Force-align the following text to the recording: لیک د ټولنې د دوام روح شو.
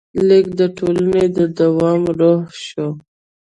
لیک 0.27 0.47
د 0.59 0.61
ټولنې 0.77 1.23
د 1.37 1.39
دوام 1.57 2.01
روح 2.19 2.43
شو. 2.65 2.89